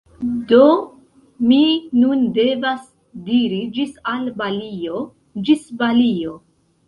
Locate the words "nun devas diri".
1.97-3.59